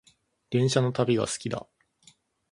[0.49, 1.67] 電車の旅が好きだ